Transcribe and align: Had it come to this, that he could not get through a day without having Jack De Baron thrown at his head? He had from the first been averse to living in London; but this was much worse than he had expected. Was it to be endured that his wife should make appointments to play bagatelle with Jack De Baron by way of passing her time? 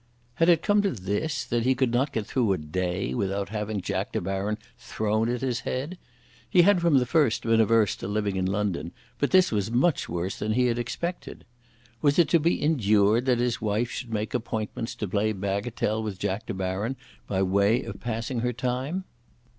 Had 0.33 0.49
it 0.49 0.63
come 0.63 0.81
to 0.81 0.89
this, 0.89 1.45
that 1.45 1.61
he 1.63 1.75
could 1.75 1.91
not 1.91 2.11
get 2.11 2.25
through 2.25 2.53
a 2.53 2.57
day 2.57 3.13
without 3.13 3.49
having 3.49 3.81
Jack 3.81 4.11
De 4.13 4.19
Baron 4.19 4.57
thrown 4.75 5.29
at 5.29 5.41
his 5.41 5.59
head? 5.59 5.99
He 6.49 6.63
had 6.63 6.81
from 6.81 6.97
the 6.97 7.05
first 7.05 7.43
been 7.43 7.61
averse 7.61 7.95
to 7.97 8.07
living 8.07 8.35
in 8.35 8.47
London; 8.47 8.93
but 9.19 9.29
this 9.29 9.51
was 9.51 9.69
much 9.69 10.09
worse 10.09 10.39
than 10.39 10.53
he 10.53 10.65
had 10.65 10.79
expected. 10.79 11.45
Was 12.01 12.17
it 12.17 12.29
to 12.29 12.39
be 12.39 12.59
endured 12.63 13.27
that 13.27 13.37
his 13.37 13.61
wife 13.61 13.91
should 13.91 14.11
make 14.11 14.33
appointments 14.33 14.95
to 14.95 15.07
play 15.07 15.33
bagatelle 15.33 16.01
with 16.01 16.17
Jack 16.17 16.47
De 16.47 16.53
Baron 16.55 16.95
by 17.27 17.43
way 17.43 17.83
of 17.83 17.99
passing 17.99 18.39
her 18.39 18.53
time? 18.53 19.03